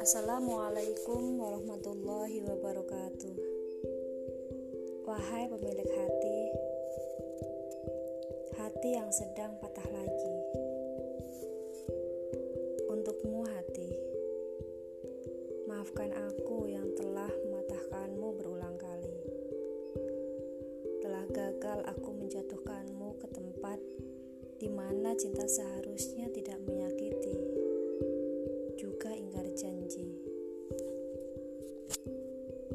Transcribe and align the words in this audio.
Assalamualaikum 0.00 1.36
warahmatullahi 1.36 2.40
wabarakatuh. 2.40 3.36
Wahai 5.04 5.44
pemilik 5.52 5.84
hati, 5.92 6.40
hati 8.56 8.96
yang 8.96 9.12
sedang 9.12 9.52
patah 9.60 9.84
lagi. 9.92 10.36
Untukmu 12.88 13.44
hati, 13.44 13.92
maafkan 15.68 16.16
aku 16.16 16.64
yang 16.72 16.88
telah 16.96 17.28
mematahkanmu 17.28 18.40
berulang 18.40 18.80
kali. 18.80 19.20
Telah 21.04 21.28
gagal 21.28 21.92
aku 21.92 22.08
menjatuhkanmu 22.24 23.20
ke 23.20 23.28
tempat 23.36 23.76
di 24.58 24.70
mana 24.70 25.14
cinta 25.18 25.42
seharusnya 25.46 26.30
tidak 26.30 26.62
menyakiti, 26.62 27.36
juga 28.78 29.10
ingkar 29.10 29.46
janji. 29.58 30.14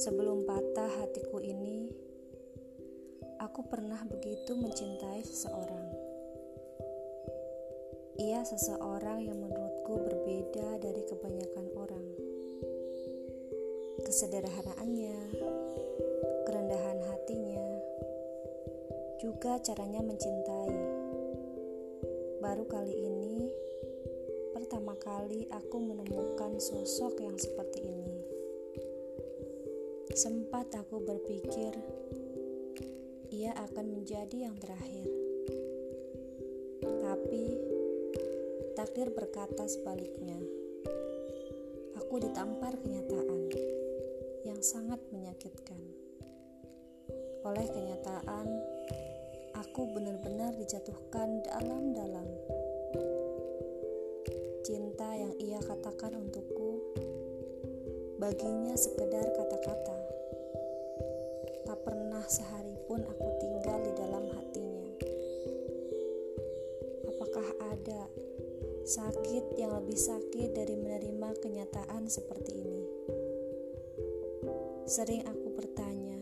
Sebelum 0.00 0.48
patah 0.48 0.90
hatiku 1.04 1.38
ini, 1.44 1.92
aku 3.38 3.62
pernah 3.68 4.00
begitu 4.08 4.56
mencintai 4.56 5.22
seseorang. 5.22 5.88
Ia 8.20 8.44
seseorang 8.44 9.24
yang 9.24 9.38
menurutku 9.40 9.96
berbeda 10.00 10.80
dari 10.82 11.02
kebanyakan 11.08 11.66
orang. 11.78 12.06
Kesederhanaannya, 14.04 15.16
kerendahan 16.44 17.00
hatinya, 17.04 17.64
juga 19.20 19.60
caranya 19.60 20.00
mencintai. 20.00 20.89
Baru 22.40 22.64
kali 22.64 22.96
ini, 22.96 23.52
pertama 24.56 24.96
kali 24.96 25.44
aku 25.52 25.76
menemukan 25.76 26.56
sosok 26.56 27.20
yang 27.20 27.36
seperti 27.36 27.84
ini. 27.84 28.16
Sempat 30.16 30.72
aku 30.72 31.04
berpikir 31.04 31.76
ia 33.28 33.52
akan 33.52 33.92
menjadi 33.92 34.48
yang 34.48 34.56
terakhir. 34.56 35.04
Tapi 36.80 37.44
takdir 38.72 39.12
berkata 39.12 39.68
sebaliknya. 39.68 40.40
Aku 42.00 42.24
ditampar 42.24 42.80
kenyataan 42.80 43.52
yang 44.48 44.64
sangat 44.64 45.04
menyakitkan. 45.12 45.78
Oleh 47.44 47.68
kenyataan, 47.68 48.48
aku 49.60 49.84
benar-benar 49.92 50.56
dijatuhkan 50.56 51.44
dalam-dalam. 51.44 52.28
Cinta 54.64 55.12
yang 55.12 55.36
ia 55.36 55.60
katakan 55.60 56.16
untukku 56.16 56.80
baginya 58.16 58.72
sekedar 58.76 59.28
kata-kata 59.36 60.10
pernah 61.80 62.22
sehari 62.28 62.76
pun 62.84 63.00
aku 63.00 63.28
tinggal 63.40 63.78
di 63.80 63.92
dalam 63.96 64.24
hatinya. 64.36 64.92
Apakah 67.08 67.48
ada 67.72 68.02
sakit 68.84 69.56
yang 69.56 69.72
lebih 69.80 69.96
sakit 69.96 70.52
dari 70.52 70.76
menerima 70.76 71.28
kenyataan 71.40 72.04
seperti 72.12 72.52
ini? 72.60 72.84
Sering 74.84 75.24
aku 75.24 75.48
bertanya, 75.56 76.20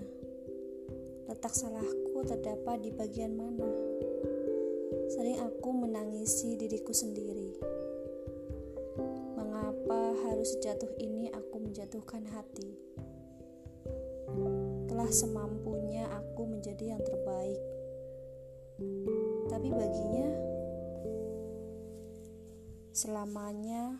letak 1.27 1.55
salahku 1.56 2.08
terdapat 2.24 2.83
di 2.83 2.91
bagian 2.94 3.36
mana? 3.36 3.69
Sering 5.12 5.42
aku 5.42 5.70
menangisi 5.74 6.56
diriku 6.56 6.94
sendiri. 6.94 7.58
Mengapa 9.36 10.14
harus 10.27 10.56
jatuh 10.62 10.91
ini 11.02 11.30
aku 11.30 11.60
menjatuhkan 11.60 12.27
hati? 12.30 12.88
telah 14.98 15.15
semampunya 15.15 16.10
aku 16.10 16.43
menjadi 16.43 16.98
yang 16.98 17.03
terbaik. 17.06 17.62
Tapi 19.47 19.69
baginya, 19.70 20.28
selamanya 22.91 23.94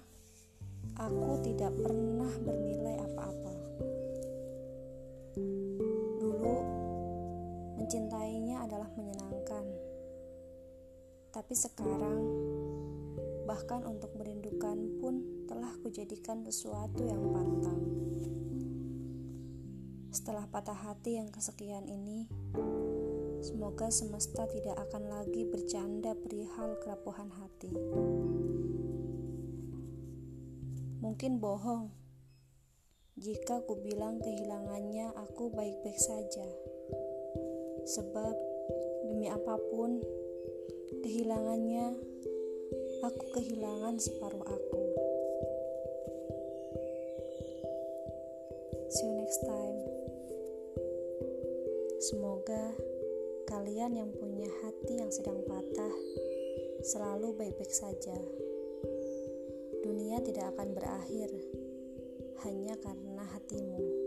aku 0.98 1.38
tidak 1.47 1.70
pernah 1.81 2.28
bernilai 2.43 2.98
apa-apa. 2.98 3.47
Tapi 11.38 11.54
sekarang, 11.54 12.19
bahkan 13.47 13.87
untuk 13.87 14.10
merindukan 14.19 14.75
pun 14.99 15.47
telah 15.47 15.71
kujadikan 15.87 16.43
sesuatu 16.43 16.99
yang 17.06 17.31
pantang. 17.31 17.78
Setelah 20.10 20.50
patah 20.50 20.75
hati 20.75 21.15
yang 21.15 21.31
kesekian 21.31 21.87
ini, 21.87 22.26
semoga 23.38 23.87
semesta 23.94 24.50
tidak 24.50 24.82
akan 24.91 25.06
lagi 25.06 25.47
bercanda 25.47 26.19
perihal 26.19 26.75
kerapuhan 26.82 27.31
hati. 27.31 27.70
Mungkin 30.99 31.38
bohong 31.38 31.94
jika 33.15 33.62
ku 33.62 33.78
bilang 33.78 34.19
kehilangannya 34.19 35.15
aku 35.15 35.55
baik-baik 35.55 36.03
saja. 36.03 36.50
Sebab 37.87 38.34
demi 39.06 39.31
apa 39.31 39.55
pun 39.70 40.03
kehilangannya 41.04 41.97
aku 43.04 43.25
kehilangan 43.37 44.00
separuh 44.00 44.44
aku. 44.44 44.82
See 48.88 49.04
you 49.04 49.15
next 49.21 49.41
time. 49.44 49.78
Semoga 51.99 52.72
kalian 53.50 54.00
yang 54.00 54.10
punya 54.16 54.49
hati 54.65 55.03
yang 55.03 55.12
sedang 55.12 55.44
patah 55.44 55.94
selalu 56.87 57.37
baik-baik 57.37 57.75
saja. 57.75 58.16
Dunia 59.84 60.22
tidak 60.25 60.56
akan 60.56 60.72
berakhir 60.72 61.31
hanya 62.47 62.75
karena 62.78 63.25
hatimu. 63.34 63.97